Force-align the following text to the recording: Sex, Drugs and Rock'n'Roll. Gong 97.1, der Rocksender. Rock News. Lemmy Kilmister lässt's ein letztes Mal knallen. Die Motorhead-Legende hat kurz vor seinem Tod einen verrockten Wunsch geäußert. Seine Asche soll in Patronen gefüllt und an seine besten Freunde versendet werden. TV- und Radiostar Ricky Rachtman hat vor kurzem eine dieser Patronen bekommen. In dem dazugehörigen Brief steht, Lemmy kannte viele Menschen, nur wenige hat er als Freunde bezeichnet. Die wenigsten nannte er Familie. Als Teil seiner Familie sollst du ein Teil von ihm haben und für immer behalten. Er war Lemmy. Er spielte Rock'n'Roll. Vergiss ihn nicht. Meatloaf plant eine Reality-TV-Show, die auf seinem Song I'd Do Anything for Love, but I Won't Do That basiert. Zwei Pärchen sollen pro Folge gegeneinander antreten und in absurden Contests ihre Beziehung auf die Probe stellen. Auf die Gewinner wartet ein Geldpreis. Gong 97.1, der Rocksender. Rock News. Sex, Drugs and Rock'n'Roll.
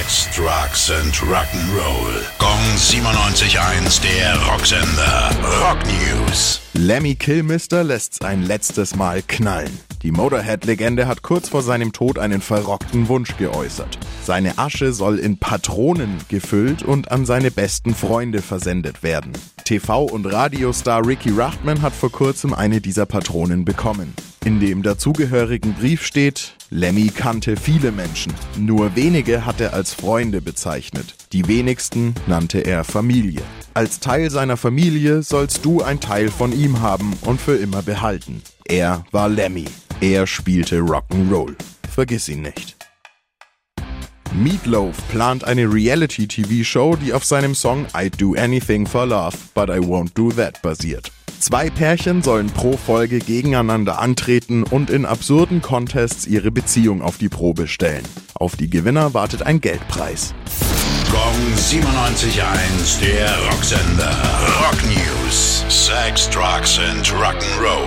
Sex, 0.00 0.34
Drugs 0.34 0.90
and 0.90 1.14
Rock'n'Roll. 1.14 2.24
Gong 2.38 2.76
97.1, 2.76 4.00
der 4.00 4.34
Rocksender. 4.46 5.30
Rock 5.60 5.78
News. 5.84 6.62
Lemmy 6.72 7.16
Kilmister 7.16 7.84
lässt's 7.84 8.22
ein 8.22 8.42
letztes 8.42 8.96
Mal 8.96 9.20
knallen. 9.20 9.78
Die 10.02 10.10
Motorhead-Legende 10.10 11.06
hat 11.06 11.20
kurz 11.20 11.50
vor 11.50 11.60
seinem 11.60 11.92
Tod 11.92 12.18
einen 12.18 12.40
verrockten 12.40 13.08
Wunsch 13.08 13.36
geäußert. 13.36 13.98
Seine 14.24 14.56
Asche 14.56 14.94
soll 14.94 15.18
in 15.18 15.36
Patronen 15.36 16.16
gefüllt 16.28 16.82
und 16.82 17.10
an 17.10 17.26
seine 17.26 17.50
besten 17.50 17.94
Freunde 17.94 18.40
versendet 18.40 19.02
werden. 19.02 19.32
TV- 19.66 20.10
und 20.10 20.24
Radiostar 20.24 21.06
Ricky 21.06 21.30
Rachtman 21.30 21.82
hat 21.82 21.92
vor 21.92 22.10
kurzem 22.10 22.54
eine 22.54 22.80
dieser 22.80 23.04
Patronen 23.04 23.66
bekommen. 23.66 24.14
In 24.42 24.58
dem 24.58 24.82
dazugehörigen 24.82 25.74
Brief 25.74 26.02
steht, 26.02 26.54
Lemmy 26.70 27.08
kannte 27.14 27.56
viele 27.56 27.92
Menschen, 27.92 28.32
nur 28.56 28.96
wenige 28.96 29.44
hat 29.44 29.60
er 29.60 29.74
als 29.74 29.92
Freunde 29.92 30.40
bezeichnet. 30.40 31.14
Die 31.32 31.46
wenigsten 31.46 32.14
nannte 32.26 32.60
er 32.60 32.84
Familie. 32.84 33.42
Als 33.74 34.00
Teil 34.00 34.30
seiner 34.30 34.56
Familie 34.56 35.22
sollst 35.22 35.66
du 35.66 35.82
ein 35.82 36.00
Teil 36.00 36.30
von 36.30 36.58
ihm 36.58 36.80
haben 36.80 37.12
und 37.22 37.38
für 37.38 37.56
immer 37.56 37.82
behalten. 37.82 38.40
Er 38.64 39.04
war 39.10 39.28
Lemmy. 39.28 39.66
Er 40.00 40.26
spielte 40.26 40.78
Rock'n'Roll. 40.78 41.54
Vergiss 41.92 42.30
ihn 42.30 42.40
nicht. 42.40 42.76
Meatloaf 44.32 44.96
plant 45.10 45.44
eine 45.44 45.70
Reality-TV-Show, 45.70 46.96
die 46.96 47.12
auf 47.12 47.24
seinem 47.24 47.54
Song 47.54 47.84
I'd 47.92 48.18
Do 48.18 48.34
Anything 48.36 48.86
for 48.86 49.04
Love, 49.04 49.36
but 49.54 49.68
I 49.68 49.80
Won't 49.80 50.12
Do 50.14 50.30
That 50.30 50.62
basiert. 50.62 51.12
Zwei 51.40 51.70
Pärchen 51.70 52.22
sollen 52.22 52.48
pro 52.48 52.76
Folge 52.76 53.18
gegeneinander 53.18 53.98
antreten 53.98 54.62
und 54.62 54.90
in 54.90 55.06
absurden 55.06 55.62
Contests 55.62 56.26
ihre 56.26 56.50
Beziehung 56.50 57.00
auf 57.00 57.16
die 57.16 57.30
Probe 57.30 57.66
stellen. 57.66 58.04
Auf 58.34 58.56
die 58.56 58.68
Gewinner 58.68 59.14
wartet 59.14 59.42
ein 59.42 59.62
Geldpreis. 59.62 60.34
Gong 61.10 61.54
97.1, 61.56 63.00
der 63.00 63.34
Rocksender. 63.50 64.16
Rock 64.60 64.82
News. 64.84 65.64
Sex, 65.70 66.28
Drugs 66.28 66.78
and 66.78 67.06
Rock'n'Roll. 67.06 67.79